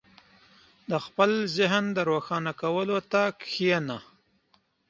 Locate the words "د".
0.91-0.91, 1.97-1.97